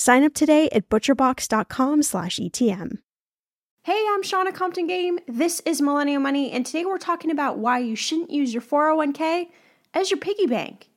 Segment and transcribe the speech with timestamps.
[0.00, 2.98] Sign up today at butcherbox.com/etm.
[3.82, 5.18] Hey, I'm Shannah Compton Game.
[5.28, 9.50] This is Millennial Money, and today we're talking about why you shouldn't use your 401k
[9.92, 10.88] as your piggy bank.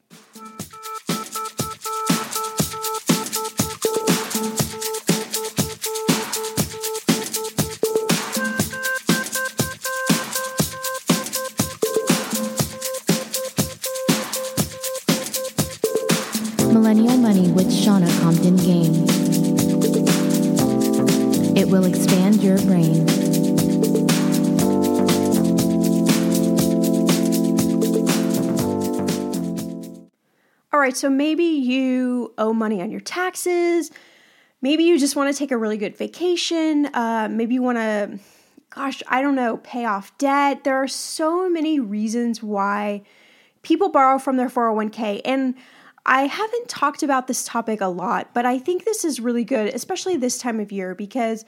[16.93, 18.93] Millennial Money with Shannah Compton Game.
[21.57, 23.09] It will expand your brain.
[30.71, 33.89] All right, so maybe you owe money on your taxes.
[34.61, 36.85] Maybe you just want to take a really good vacation.
[36.93, 38.19] Uh, maybe you want to,
[38.69, 40.63] gosh, I don't know, pay off debt.
[40.63, 43.01] There are so many reasons why
[43.63, 45.21] people borrow from their 401k.
[45.25, 45.55] And
[46.05, 49.73] I haven't talked about this topic a lot, but I think this is really good,
[49.73, 51.45] especially this time of year, because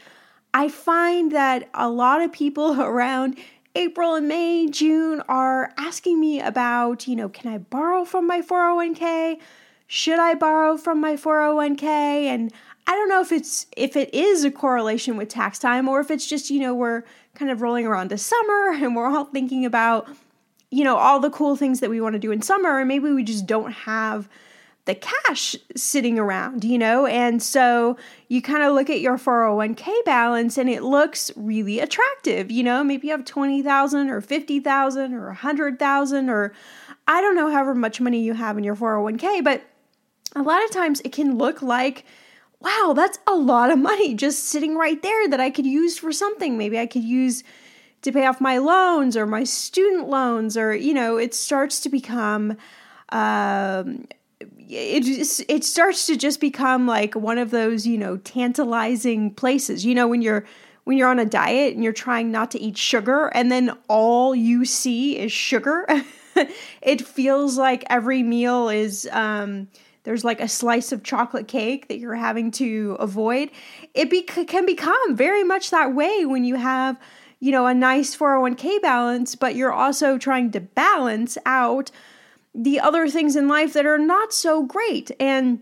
[0.54, 3.38] I find that a lot of people around
[3.76, 8.42] April and May, June are asking me about, you know, can I borrow from my
[8.42, 9.38] 401k?
[9.88, 11.84] Should I borrow from my 401k?
[11.84, 12.54] And
[12.88, 16.10] I don't know if it's if it is a correlation with tax time or if
[16.10, 19.66] it's just, you know, we're kind of rolling around to summer and we're all thinking
[19.66, 20.08] about
[20.72, 23.12] you know all the cool things that we want to do in summer and maybe
[23.12, 24.28] we just don't have
[24.86, 27.08] the cash sitting around, you know?
[27.08, 27.98] And so
[28.28, 32.84] you kind of look at your 401k balance and it looks really attractive, you know?
[32.84, 36.54] Maybe you have 20,000 or 50,000 or 100,000 or
[37.08, 39.64] I don't know however much money you have in your 401k, but
[40.36, 42.06] a lot of times it can look like
[42.62, 46.12] wow, that's a lot of money just sitting right there that I could use for
[46.12, 46.58] something.
[46.58, 47.44] Maybe I could use
[48.06, 51.90] to pay off my loans or my student loans or you know, it starts to
[51.90, 52.56] become
[53.10, 54.08] um,
[54.40, 59.94] it it starts to just become like one of those you know tantalizing places you
[59.94, 60.46] know when you're
[60.86, 64.36] when you're on a diet and you're trying not to eat sugar and then all
[64.36, 65.86] you see is sugar.
[66.82, 69.68] it feels like every meal is um,
[70.04, 73.50] there's like a slice of chocolate cake that you're having to avoid.
[73.96, 77.00] It be- can become very much that way when you have,
[77.46, 81.92] you know, a nice 401k balance, but you're also trying to balance out
[82.56, 85.12] the other things in life that are not so great.
[85.20, 85.62] And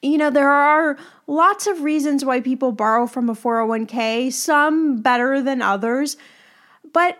[0.00, 5.42] you know, there are lots of reasons why people borrow from a 401k, some better
[5.42, 6.16] than others.
[6.94, 7.18] But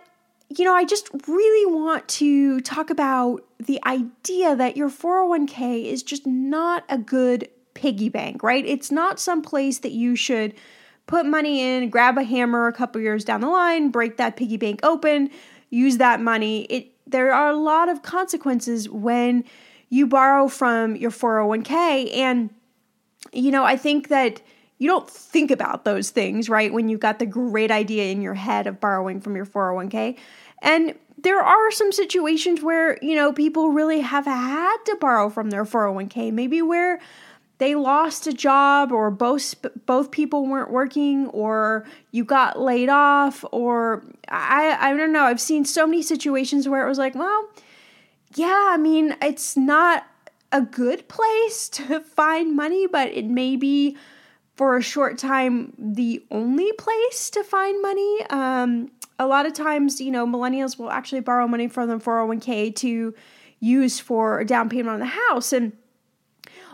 [0.49, 6.01] you know, I just really want to talk about the idea that your 401k is
[6.01, 8.65] just not a good piggy bank, right?
[8.65, 10.55] It's not some place that you should
[11.07, 14.57] put money in, grab a hammer a couple years down the line, break that piggy
[14.57, 15.29] bank open,
[15.69, 16.63] use that money.
[16.63, 19.43] It there are a lot of consequences when
[19.89, 22.49] you borrow from your 401k and
[23.31, 24.41] you know, I think that
[24.77, 26.73] you don't think about those things, right?
[26.73, 30.17] When you've got the great idea in your head of borrowing from your 401k.
[30.61, 35.51] And there are some situations where, you know, people really have had to borrow from
[35.51, 36.99] their 401k, maybe where
[37.59, 39.55] they lost a job or both
[39.85, 45.23] both people weren't working or you got laid off or I I don't know.
[45.23, 47.49] I've seen so many situations where it was like, well,
[48.35, 50.05] yeah, I mean, it's not
[50.51, 53.97] a good place to find money, but it may be
[54.55, 58.25] for a short time the only place to find money.
[58.29, 62.75] Um, a lot of times, you know, millennials will actually borrow money from their 401k
[62.77, 63.13] to
[63.59, 65.53] use for a down payment on the house.
[65.53, 65.71] And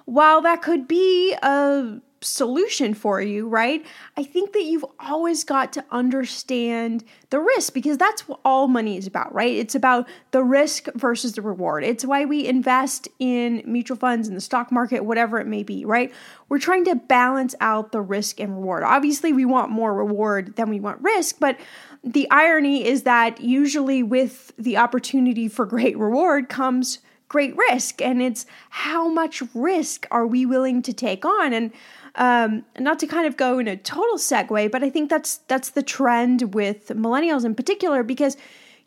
[0.09, 3.85] while that could be a solution for you, right?
[4.17, 8.97] I think that you've always got to understand the risk because that's what all money
[8.97, 9.55] is about, right?
[9.55, 11.83] It's about the risk versus the reward.
[11.83, 15.85] It's why we invest in mutual funds in the stock market, whatever it may be,
[15.85, 16.11] right?
[16.49, 18.83] We're trying to balance out the risk and reward.
[18.83, 21.57] Obviously, we want more reward than we want risk, but
[22.03, 26.99] the irony is that usually with the opportunity for great reward comes
[27.29, 31.71] great risk and it's how much risk are we willing to take on and
[32.15, 35.69] um, not to kind of go in a total segue, but I think that's that's
[35.69, 38.35] the trend with millennials in particular because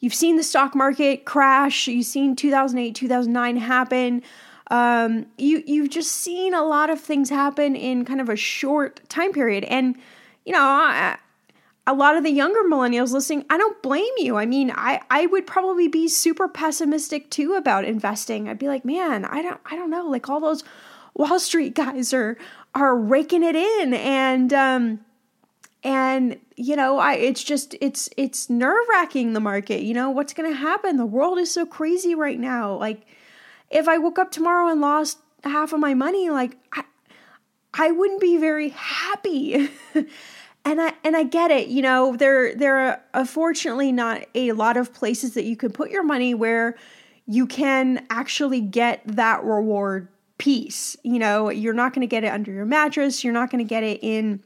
[0.01, 4.23] you've seen the stock market crash, you've seen 2008, 2009 happen.
[4.71, 9.09] Um, you you've just seen a lot of things happen in kind of a short
[9.09, 9.97] time period, and
[10.45, 10.61] you know.
[10.61, 11.17] I,
[11.87, 14.37] a lot of the younger millennials listening, I don't blame you.
[14.37, 18.49] I mean, I, I would probably be super pessimistic too about investing.
[18.49, 20.63] I'd be like, man, I don't I don't know, like all those
[21.15, 22.37] Wall Street guys are
[22.75, 23.95] are raking it in.
[23.95, 25.01] And um
[25.85, 29.83] and you know i it's just it's it's nerve-wracking the market.
[29.83, 30.97] You know what's going to happen?
[30.97, 32.77] The world is so crazy right now.
[32.77, 33.07] Like
[33.73, 36.85] if i woke up tomorrow and lost half of my money like i
[37.75, 39.69] i wouldn't be very happy
[40.65, 44.77] and i and i get it you know there there are unfortunately not a lot
[44.77, 46.77] of places that you can put your money where
[47.27, 50.09] you can actually get that reward
[50.43, 50.97] piece.
[51.05, 53.69] You know, you're not going to get it under your mattress, you're not going to
[53.69, 54.43] get it in,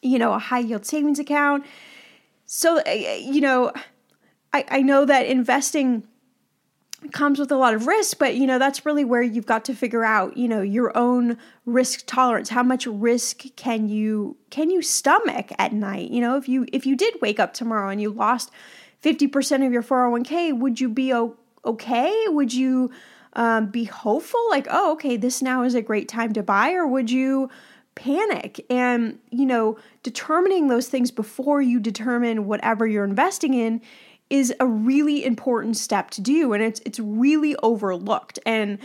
[0.00, 1.64] you know, a high yield savings account.
[2.44, 3.72] So, eh, eh, you know,
[4.52, 6.06] I, I know that investing
[7.10, 9.74] comes with a lot of risk, but you know, that's really where you've got to
[9.74, 12.50] figure out, you know, your own risk tolerance.
[12.50, 16.10] How much risk can you can you stomach at night?
[16.10, 18.50] You know, if you if you did wake up tomorrow and you lost
[19.02, 21.12] 50% of your 401k, would you be
[21.64, 22.24] okay?
[22.28, 22.90] Would you
[23.34, 26.86] um, be hopeful, like, oh, okay, this now is a great time to buy, or
[26.86, 27.48] would you
[27.94, 28.64] panic?
[28.70, 33.80] And, you know, determining those things before you determine whatever you're investing in
[34.32, 36.54] is a really important step to do.
[36.54, 38.38] And it's, it's really overlooked.
[38.46, 38.78] And,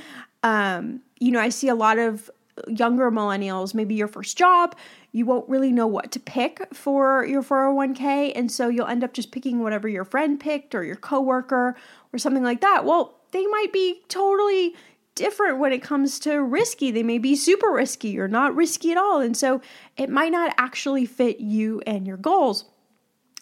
[0.43, 2.29] um, you know, I see a lot of
[2.67, 4.75] younger millennials, maybe your first job,
[5.13, 8.33] you won't really know what to pick for your 401k.
[8.35, 11.77] And so you'll end up just picking whatever your friend picked or your coworker
[12.11, 12.83] or something like that.
[12.83, 14.75] Well, they might be totally
[15.15, 16.91] different when it comes to risky.
[16.91, 19.21] They may be super risky or not risky at all.
[19.21, 19.61] And so
[19.95, 22.65] it might not actually fit you and your goals.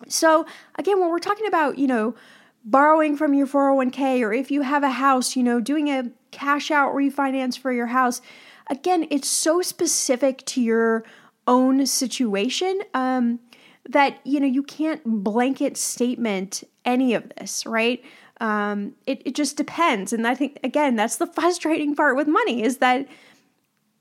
[0.07, 0.45] So,
[0.75, 2.15] again, when we're talking about, you know,
[2.63, 6.71] borrowing from your 401k or if you have a house, you know, doing a cash
[6.71, 8.21] out refinance for your house,
[8.69, 11.03] again, it's so specific to your
[11.47, 13.39] own situation um,
[13.87, 18.03] that, you know, you can't blanket statement any of this, right?
[18.41, 20.11] um, it, it just depends.
[20.13, 23.07] And I think, again, that's the frustrating part with money is that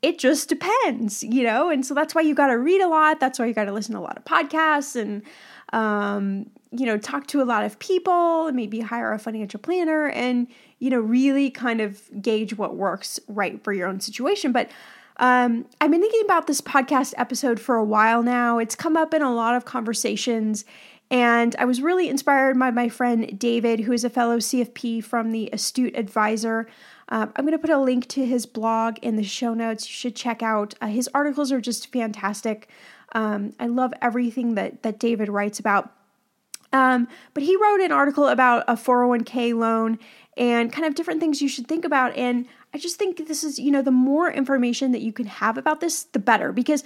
[0.01, 1.69] it just depends, you know?
[1.69, 3.19] And so that's why you got to read a lot.
[3.19, 5.23] That's why you got to listen to a lot of podcasts and,
[5.75, 10.47] um, you know, talk to a lot of people, maybe hire a financial planner and,
[10.79, 14.51] you know, really kind of gauge what works right for your own situation.
[14.51, 14.69] But
[15.17, 18.57] Um, I've been thinking about this podcast episode for a while now.
[18.59, 20.65] It's come up in a lot of conversations,
[21.09, 25.31] and I was really inspired by my friend David, who is a fellow CFP from
[25.31, 26.67] the Astute Advisor.
[27.07, 29.87] Uh, I'm going to put a link to his blog in the show notes.
[29.87, 30.73] You should check out.
[30.81, 32.67] Uh, his articles are just fantastic.
[33.15, 35.91] Um, I love everything that that David writes about.
[36.71, 39.97] Um, but he wrote an article about a 401k loan
[40.35, 42.15] and kind of different things you should think about.
[42.17, 45.57] And I just think this is, you know, the more information that you can have
[45.57, 46.51] about this, the better.
[46.51, 46.83] Because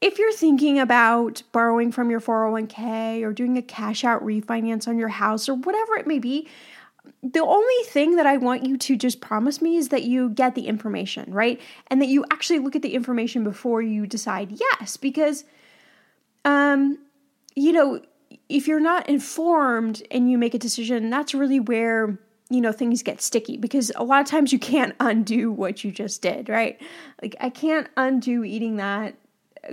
[0.00, 4.96] if you're thinking about borrowing from your 401k or doing a cash out refinance on
[4.96, 6.48] your house or whatever it may be,
[7.22, 10.54] the only thing that I want you to just promise me is that you get
[10.54, 11.60] the information, right?
[11.88, 15.44] And that you actually look at the information before you decide yes, because,
[16.44, 16.98] um,
[17.54, 18.00] you know,
[18.48, 22.18] if you're not informed and you make a decision, that's really where
[22.52, 25.92] you know things get sticky because a lot of times you can't undo what you
[25.92, 26.80] just did, right?
[27.22, 29.14] Like I can't undo eating that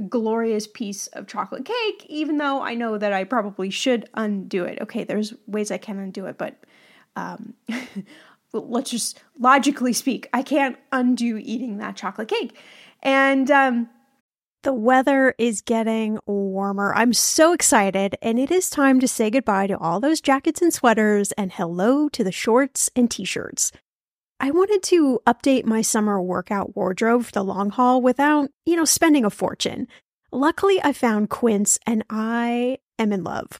[0.09, 4.79] glorious piece of chocolate cake, even though I know that I probably should undo it.
[4.81, 6.55] Okay, there's ways I can undo it, but
[7.17, 7.55] um,
[8.53, 12.57] let's just logically speak, I can't undo eating that chocolate cake.
[13.01, 13.89] And um,
[14.63, 16.93] the weather is getting warmer.
[16.93, 20.73] I'm so excited, and it is time to say goodbye to all those jackets and
[20.73, 23.71] sweaters and hello to the shorts and t shirts.
[24.39, 28.85] I wanted to update my summer workout wardrobe for the long haul without, you know,
[28.85, 29.87] spending a fortune.
[30.31, 33.59] Luckily, I found Quince and I am in love.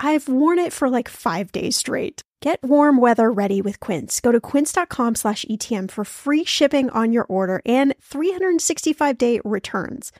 [0.00, 2.22] I've worn it for like five days straight.
[2.40, 4.20] Get warm weather ready with Quince.
[4.20, 10.12] Go to quince.com slash ETM for free shipping on your order and 365 day returns.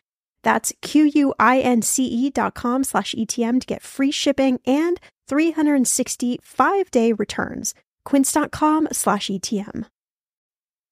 [0.42, 7.74] That's Q-U-I-N-C-E dot com slash ETM to get free shipping and 365 day returns.
[8.04, 9.86] Quince.com slash ETM.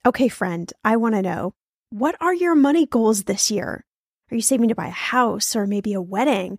[0.04, 1.52] Okay, friend, I want to know
[1.90, 3.84] what are your money goals this year?
[4.30, 6.58] Are you saving to buy a house or maybe a wedding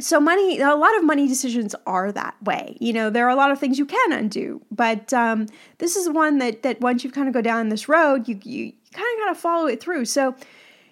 [0.00, 2.78] So money, a lot of money decisions are that way.
[2.80, 5.46] You know, there are a lot of things you can undo, but um,
[5.78, 8.72] this is one that that once you've kind of go down this road, you you
[8.92, 10.06] kind of got to follow it through.
[10.06, 10.34] So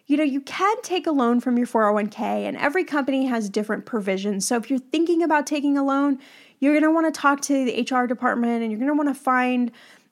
[0.07, 3.87] you know, you can take a loan from your 401k, and every company has different
[3.87, 4.47] provisions.
[4.47, 6.19] So if you're thinking about taking a loan,
[6.59, 9.09] you're going to want to talk to the HR department and you're going to want
[9.09, 9.71] to find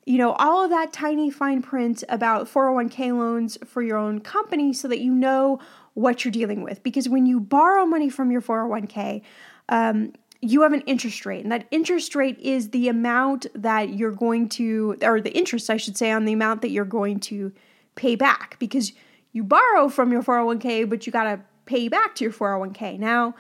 [0.09, 4.73] you know, all of that tiny fine print about 401k loans for your own company
[4.73, 5.59] so that you know
[5.99, 6.83] what you're dealing with.
[6.83, 9.23] Because when you borrow money from your 401k,
[9.69, 14.13] um, you have an interest rate, and that interest rate is the amount that you're
[14.13, 17.53] going to, or the interest, I should say, on the amount that you're going to
[17.97, 18.93] pay back because
[19.33, 22.97] you borrow from your 401k, but you got to pay back to your 401k.
[23.01, 23.35] Now,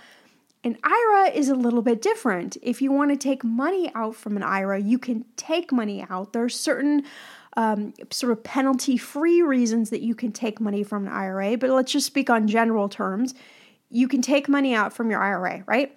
[0.64, 2.56] an IRA is a little bit different.
[2.60, 6.32] If you want to take money out from an IRA, you can take money out.
[6.32, 7.04] There are certain
[7.58, 11.70] um, sort of penalty free reasons that you can take money from an IRA, but
[11.70, 13.34] let's just speak on general terms.
[13.90, 15.92] You can take money out from your IRA, right?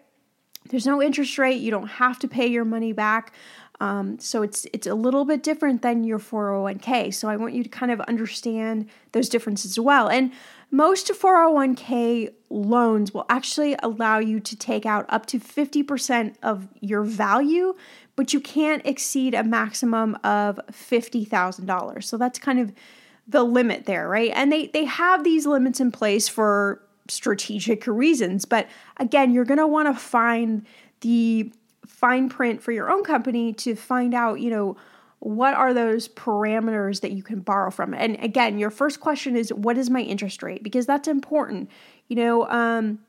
[0.70, 1.62] There's no interest rate.
[1.62, 3.32] You don't have to pay your money back.
[3.80, 7.13] Um, so it's it's a little bit different than your 401k.
[7.13, 10.08] So I want you to kind of understand those differences as well.
[10.08, 10.32] And
[10.72, 17.03] most 401k loans will actually allow you to take out up to 50% of your
[17.03, 17.75] value,
[18.22, 22.04] but you can't exceed a maximum of $50,000.
[22.04, 22.72] So that's kind of
[23.28, 24.32] the limit there, right?
[24.36, 29.58] And they they have these limits in place for strategic reasons, but again, you're going
[29.58, 30.68] to want to find
[31.00, 31.51] the
[31.88, 34.78] fine print for your own company to find out, you know,
[35.18, 37.96] what are those parameters that you can borrow from?
[37.96, 40.62] And again, your first question is what is my interest rate?
[40.62, 41.72] Because that's important.
[42.08, 43.00] You know, um,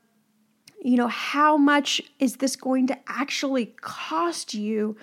[0.83, 4.97] you know, how much is this going to actually cost you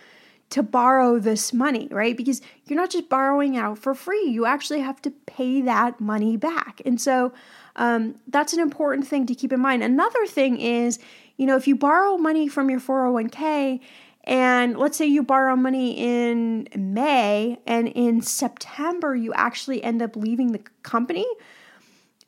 [0.50, 2.16] to borrow this money, right?
[2.16, 6.36] Because you're not just borrowing out for free, you actually have to pay that money
[6.36, 6.82] back.
[6.84, 7.32] And so
[7.76, 9.82] um, that's an important thing to keep in mind.
[9.82, 10.98] Another thing is,
[11.36, 13.80] you know, if you borrow money from your 401k
[14.24, 20.16] and let's say you borrow money in May and in September you actually end up
[20.16, 21.26] leaving the company,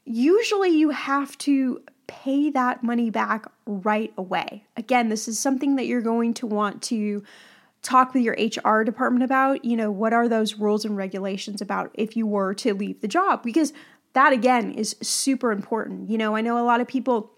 [0.04, 4.64] usually you have to pay that money back right away.
[4.76, 7.24] Again, this is something that you're going to want to
[7.80, 9.64] talk with your HR department about.
[9.64, 13.08] You know, what are those rules and regulations about if you were to leave the
[13.08, 13.42] job?
[13.42, 13.72] Because
[14.12, 16.10] that again is super important.
[16.10, 17.32] You know, I know a lot of people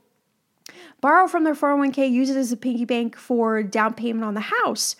[1.00, 4.40] borrow from their 401k, use it as a piggy bank for down payment on the
[4.40, 4.96] house.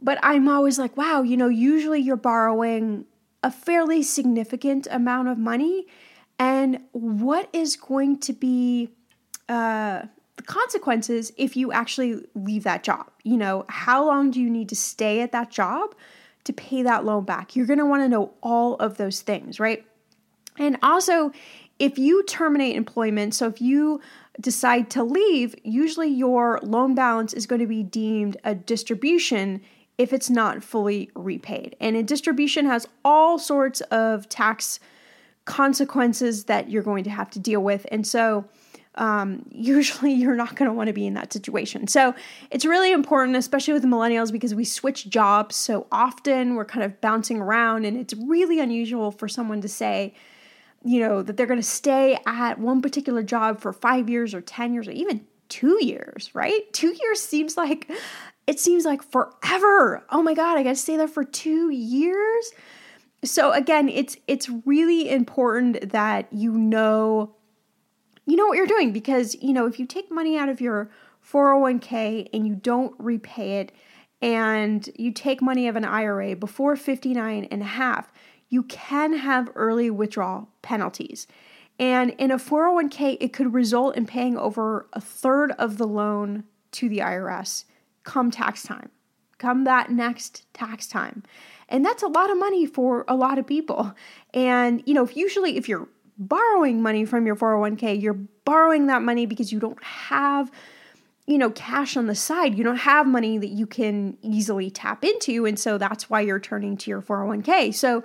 [0.00, 3.04] But I'm always like, wow, you know, usually you're borrowing
[3.42, 5.86] a fairly significant amount of money.
[6.38, 8.90] And what is going to be
[9.48, 10.02] uh,
[10.36, 13.10] the consequences if you actually leave that job?
[13.22, 15.94] You know, how long do you need to stay at that job
[16.44, 17.56] to pay that loan back?
[17.56, 19.84] You're going to want to know all of those things, right?
[20.58, 21.32] And also,
[21.78, 24.00] if you terminate employment, so if you
[24.40, 29.62] decide to leave, usually your loan balance is going to be deemed a distribution
[29.98, 31.76] if it's not fully repaid.
[31.80, 34.78] And a distribution has all sorts of tax
[35.46, 37.86] consequences that you're going to have to deal with.
[37.90, 38.44] And so,
[38.96, 41.86] um, usually you're not going to want to be in that situation.
[41.86, 42.14] So
[42.50, 46.54] it's really important, especially with millennials, because we switch jobs so often.
[46.54, 50.14] We're kind of bouncing around, and it's really unusual for someone to say,
[50.84, 54.40] you know, that they're going to stay at one particular job for five years or
[54.40, 56.72] 10 years or even two years, right?
[56.72, 57.90] Two years seems like,
[58.46, 60.04] it seems like forever.
[60.10, 62.52] Oh my God, I got to stay there for two years.
[63.24, 67.34] So again, it's it's really important that you know
[68.26, 70.90] you know what you're doing because you know if you take money out of your
[71.28, 73.72] 401k and you don't repay it
[74.22, 78.12] and you take money of an IRA before 59 and a half,
[78.48, 81.26] you can have early withdrawal penalties.
[81.78, 86.44] And in a 401k, it could result in paying over a third of the loan
[86.72, 87.64] to the IRS
[88.04, 88.90] come tax time,
[89.36, 91.22] come that next tax time.
[91.68, 93.94] And that's a lot of money for a lot of people.
[94.32, 99.02] And, you know, if usually if you're borrowing money from your 401k, you're borrowing that
[99.02, 100.50] money because you don't have
[101.26, 105.04] you know cash on the side you don't have money that you can easily tap
[105.04, 108.04] into and so that's why you're turning to your 401k so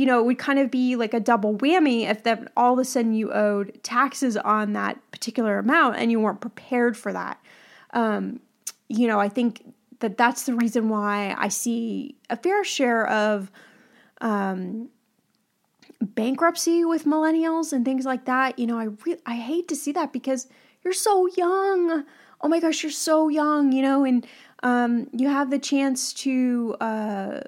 [0.00, 2.78] you know, it would kind of be like a double whammy if then all of
[2.78, 7.38] a sudden you owed taxes on that particular amount and you weren't prepared for that.
[7.92, 8.40] Um,
[8.88, 13.50] you know, I think that that's the reason why I see a fair share of
[14.20, 14.88] um,
[16.00, 18.58] bankruptcy with millennials and things like that.
[18.58, 20.48] You know, I re- I hate to see that because
[20.82, 22.04] you're so young.
[22.40, 23.72] Oh my gosh, you're so young.
[23.72, 24.26] You know, and
[24.62, 26.76] um, you have the chance to.
[26.80, 27.40] Uh,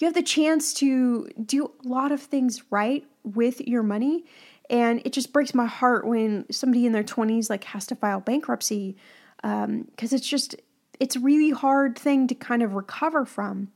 [0.00, 4.24] you have the chance to do a lot of things right with your money.
[4.70, 8.20] And it just breaks my heart when somebody in their 20s like has to file
[8.20, 8.96] bankruptcy
[9.42, 10.56] because um, it's just,
[11.00, 13.72] it's a really hard thing to kind of recover from.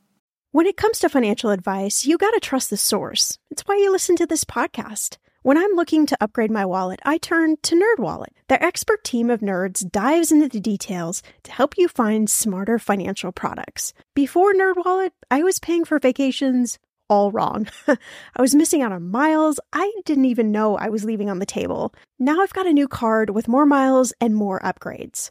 [0.52, 3.38] When it comes to financial advice, you got to trust the source.
[3.50, 5.16] It's why you listen to this podcast.
[5.42, 8.28] When I'm looking to upgrade my wallet, I turn to NerdWallet.
[8.48, 13.32] Their expert team of nerds dives into the details to help you find smarter financial
[13.32, 13.94] products.
[14.14, 17.68] Before NerdWallet, I was paying for vacations all wrong.
[17.88, 21.46] I was missing out on miles I didn't even know I was leaving on the
[21.46, 21.94] table.
[22.18, 25.30] Now I've got a new card with more miles and more upgrades.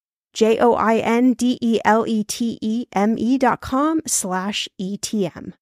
[0.33, 4.67] J O I N D E L E T E M E dot com slash
[4.79, 5.53] ETM.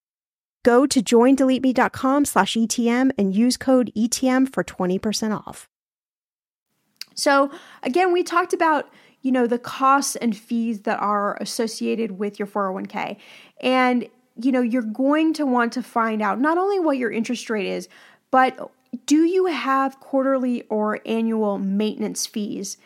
[0.63, 5.69] Go to joindeleteme.com slash ETM and use code ETM for 20% off.
[7.15, 7.49] So,
[7.81, 8.89] again, we talked about
[9.21, 13.17] you know the costs and fees that are associated with your 401k
[13.61, 14.07] and
[14.41, 17.65] you know you're going to want to find out not only what your interest rate
[17.65, 17.89] is
[18.31, 18.71] but
[19.05, 22.77] do you have quarterly or annual maintenance fees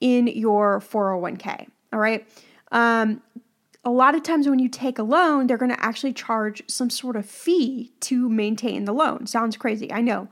[0.00, 1.66] in your 401k.
[1.92, 2.26] All right.
[2.72, 3.22] Um,
[3.84, 6.90] a lot of times when you take a loan, they're going to actually charge some
[6.90, 9.26] sort of fee to maintain the loan.
[9.26, 10.28] Sounds crazy, I know.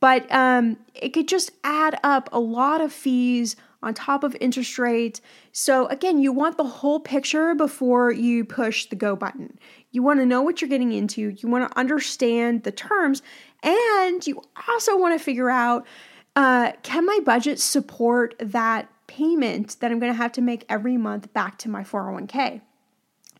[0.00, 4.78] But um, it could just add up a lot of fees on top of interest
[4.78, 5.20] rates.
[5.52, 9.58] So, again, you want the whole picture before you push the go button.
[9.90, 13.22] You want to know what you're getting into, you want to understand the terms,
[13.62, 15.86] and you also want to figure out
[16.34, 20.96] uh, can my budget support that payment that I'm going to have to make every
[20.96, 22.60] month back to my 401k.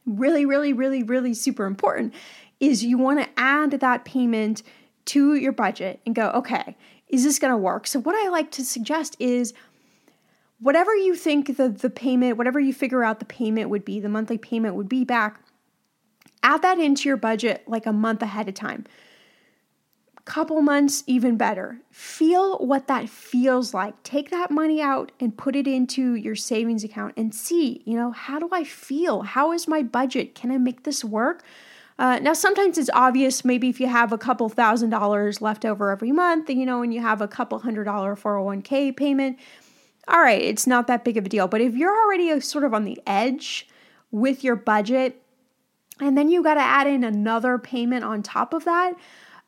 [0.05, 2.15] Really, really, really, really super important
[2.61, 4.63] is you want to add that payment
[5.07, 6.77] to your budget and go, okay,
[7.09, 7.87] is this going to work?
[7.87, 9.53] So, what I like to suggest is
[10.61, 14.09] whatever you think the, the payment, whatever you figure out the payment would be, the
[14.09, 15.41] monthly payment would be back,
[16.43, 18.87] add that into your budget like a month ahead of time
[20.27, 21.79] couple months, even better.
[21.91, 24.03] Feel what that feels like.
[24.03, 28.11] Take that money out and put it into your savings account and see, you know,
[28.11, 29.23] how do I feel?
[29.23, 30.35] How is my budget?
[30.35, 31.45] Can I make this work?
[31.99, 35.91] Uh, now, sometimes it's obvious, maybe if you have a couple thousand dollars left over
[35.91, 39.39] every month, you know, and you have a couple hundred dollar 401k payment,
[40.09, 41.49] all right, it's not that big of a deal.
[41.49, 43.69] But if you're already sort of on the edge
[44.11, 45.23] with your budget,
[46.01, 48.95] and then you got to add in another payment on top of that,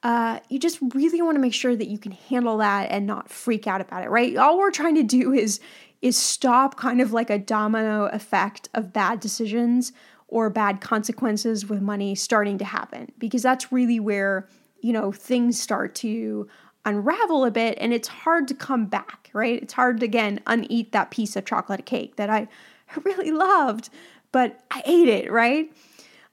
[0.02, 3.28] uh, you just really want to make sure that you can handle that and not
[3.28, 4.36] freak out about it, right?
[4.36, 5.60] All we're trying to do is
[6.00, 9.92] is stop kind of like a domino effect of bad decisions
[10.28, 14.46] or bad consequences with money starting to happen because that's really where
[14.80, 16.48] you know things start to
[16.84, 20.92] unravel a bit and it's hard to come back right it's hard to again uneat
[20.92, 22.46] that piece of chocolate cake that i
[23.04, 23.90] really loved
[24.30, 25.72] but i ate it right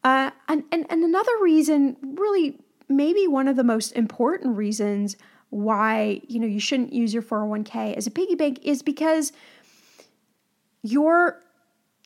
[0.03, 5.15] uh, and, and, and another reason really maybe one of the most important reasons
[5.49, 9.31] why, you know, you shouldn't use your 401k as a piggy bank is because
[10.81, 11.41] you're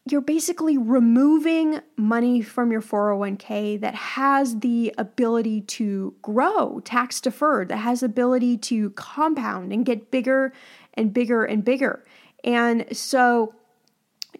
[0.09, 7.69] you're basically removing money from your 401k that has the ability to grow tax deferred
[7.69, 10.51] that has the ability to compound and get bigger
[10.95, 12.03] and bigger and bigger.
[12.43, 13.53] And so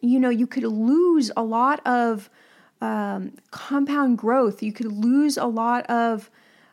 [0.01, 2.29] you know you could lose a lot of
[2.81, 6.29] um, compound growth you could lose a lot of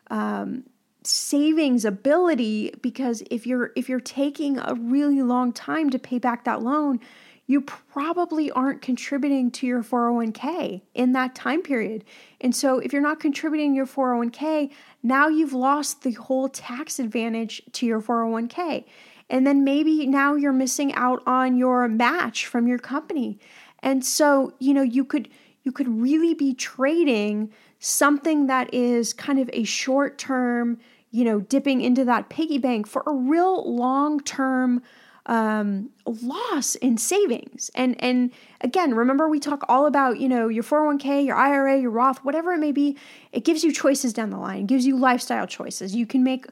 [0.09, 0.63] um,
[1.03, 6.43] savings ability because if you're if you're taking a really long time to pay back
[6.45, 6.99] that loan
[7.47, 12.03] you probably aren't contributing to your 401k in that time period.
[12.41, 14.69] And so, if you're not contributing your 401k,
[15.01, 18.83] now you've lost the whole tax advantage to your 401k.
[19.29, 23.39] And then maybe now you're missing out on your match from your company.
[23.79, 25.29] And so, you know, you could
[25.67, 30.79] you could really be trading something that is kind of a short-term,
[31.11, 34.81] you know, dipping into that piggy bank for a real long-term
[35.25, 37.69] um, loss in savings.
[37.75, 41.91] And and again, remember we talk all about you know your 401k, your IRA, your
[41.91, 42.97] Roth, whatever it may be.
[43.33, 44.61] It gives you choices down the line.
[44.61, 45.93] It gives you lifestyle choices.
[45.93, 46.45] You can make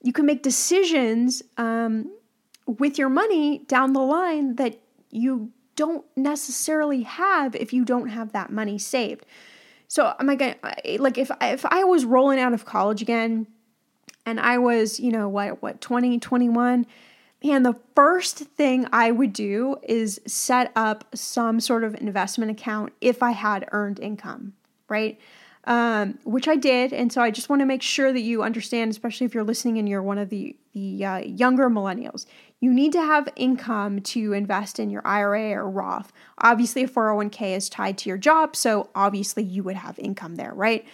[0.00, 2.08] you can make decisions um,
[2.66, 4.78] with your money down the line that
[5.10, 9.24] you don't necessarily have if you don't have that money saved.
[9.88, 10.54] So am I going
[10.98, 13.46] like if if I was rolling out of college again
[14.26, 16.86] and I was, you know, what what 20, 21,
[17.42, 22.92] and the first thing I would do is set up some sort of investment account
[23.00, 24.52] if I had earned income,
[24.90, 25.18] right?
[25.64, 26.92] Um, which I did.
[26.92, 29.78] And so I just want to make sure that you understand, especially if you're listening
[29.78, 32.26] and you're one of the, the uh, younger millennials,
[32.60, 36.12] you need to have income to invest in your IRA or Roth.
[36.38, 38.54] Obviously, a 401k is tied to your job.
[38.54, 40.86] So obviously, you would have income there, right?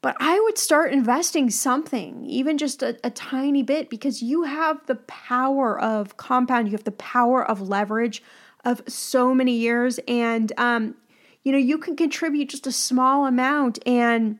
[0.00, 4.84] But I would start investing something, even just a, a, tiny bit, because you have
[4.86, 8.22] the power of compound, you have the power of leverage
[8.64, 10.00] of so many years.
[10.08, 10.96] And, um,
[11.44, 14.38] you know, you can contribute just a small amount and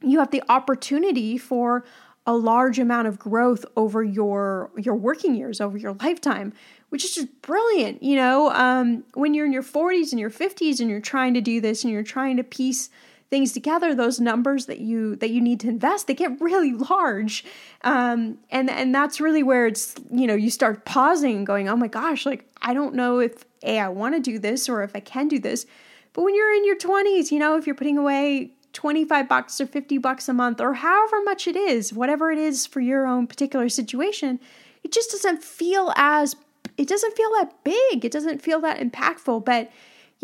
[0.00, 1.84] you have the opportunity for
[2.26, 6.52] a large amount of growth over your your working years over your lifetime
[6.88, 8.50] which is just brilliant you know?
[8.50, 11.84] Um, when you're in your 40s and your 50s and you're trying to do this
[11.84, 12.88] and you're trying to piece
[13.30, 17.44] things together those numbers that you that you need to invest they get really large.
[17.82, 21.76] Um, and and that's really where it's you know you start pausing and going oh
[21.76, 24.94] my gosh like i don't know if a i want to do this or if
[24.94, 25.66] i can do this.
[26.12, 29.66] But when you're in your 20s you know if you're putting away 25 bucks or
[29.66, 33.26] 50 bucks a month or however much it is whatever it is for your own
[33.26, 34.38] particular situation
[34.82, 36.36] it just doesn't feel as
[36.76, 39.70] it doesn't feel that big it doesn't feel that impactful but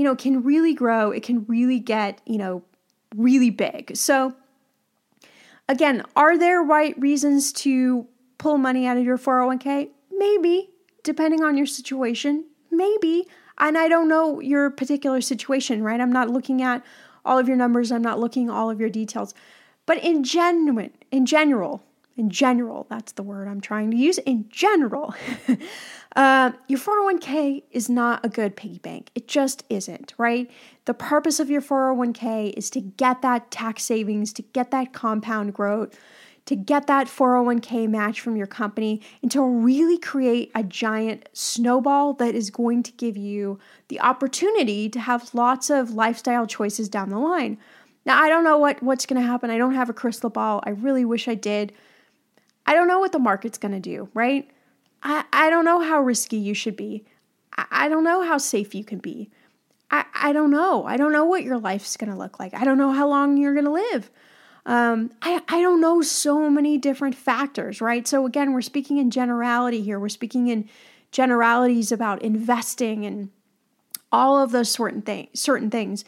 [0.00, 1.10] you know, can really grow.
[1.10, 2.62] It can really get, you know,
[3.14, 3.94] really big.
[3.98, 4.34] So,
[5.68, 8.06] again, are there right reasons to
[8.38, 9.90] pull money out of your 401k?
[10.10, 10.70] Maybe,
[11.02, 12.46] depending on your situation.
[12.70, 13.26] Maybe.
[13.58, 16.00] And I don't know your particular situation, right?
[16.00, 16.82] I'm not looking at
[17.24, 19.34] all of your numbers, I'm not looking all of your details.
[19.86, 21.82] But in genuine, in general,
[22.16, 25.14] in general, that's the word I'm trying to use, in general,
[26.16, 29.10] uh, your 401k is not a good piggy bank.
[29.14, 30.50] It just isn't, right?
[30.84, 35.54] The purpose of your 401k is to get that tax savings, to get that compound
[35.54, 35.98] growth,
[36.46, 42.14] to get that 401k match from your company, and to really create a giant snowball
[42.14, 47.10] that is going to give you the opportunity to have lots of lifestyle choices down
[47.10, 47.58] the line.
[48.06, 49.50] Now, I don't know what, what's going to happen.
[49.50, 50.62] I don't have a crystal ball.
[50.64, 51.72] I really wish I did.
[52.66, 54.48] I don't know what the market's going to do, right?
[55.02, 57.04] I, I don't know how risky you should be.
[57.56, 59.30] I, I don't know how safe you can be.
[59.90, 60.84] I, I don't know.
[60.84, 62.54] I don't know what your life's going to look like.
[62.54, 64.10] I don't know how long you're going to live.
[64.66, 68.06] Um, I, I don't know so many different factors, right?
[68.06, 69.98] So, again, we're speaking in generality here.
[69.98, 70.68] We're speaking in
[71.12, 73.30] generalities about investing and
[74.12, 76.04] all of those certain, thing, certain things.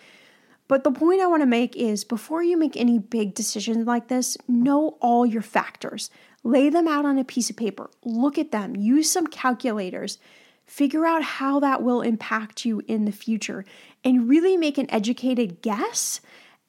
[0.68, 4.08] But the point I want to make is before you make any big decisions like
[4.08, 6.10] this, know all your factors.
[6.44, 10.18] Lay them out on a piece of paper, look at them, use some calculators,
[10.64, 13.64] figure out how that will impact you in the future,
[14.02, 16.20] and really make an educated guess.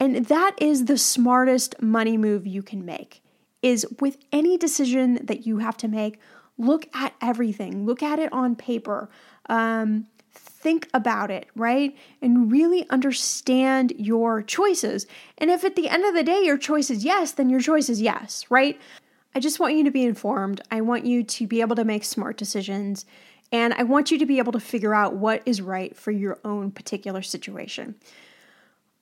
[0.04, 3.22] And that is the smartest money move you can make.
[3.62, 6.20] Is with any decision that you have to make,
[6.58, 9.08] look at everything, look at it on paper.
[9.48, 11.96] Um, think about it, right?
[12.20, 15.06] And really understand your choices.
[15.38, 17.88] And if at the end of the day your choice is yes, then your choice
[17.88, 18.78] is yes, right?
[19.34, 20.60] I just want you to be informed.
[20.70, 23.06] I want you to be able to make smart decisions.
[23.50, 26.38] And I want you to be able to figure out what is right for your
[26.44, 27.94] own particular situation.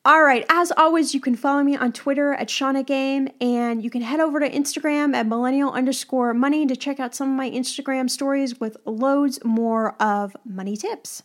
[0.05, 3.89] All right, as always, you can follow me on Twitter at Shannah Game, and you
[3.89, 7.49] can head over to Instagram at millennial underscore money to check out some of my
[7.49, 11.23] Instagram stories with loads more of money tips.